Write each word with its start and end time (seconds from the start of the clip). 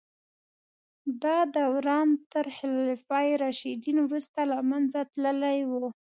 دا 1.23 1.37
دوران 1.55 2.09
تر 2.31 2.45
خلفای 2.57 3.29
راشدین 3.43 3.97
وروسته 4.03 4.39
له 4.51 4.57
منځه 4.69 4.99
تللی 5.13 5.59
و. 5.69 5.71